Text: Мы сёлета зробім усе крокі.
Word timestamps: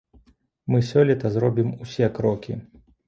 Мы 0.71 0.79
сёлета 0.91 1.31
зробім 1.35 1.69
усе 1.83 2.11
крокі. 2.21 2.59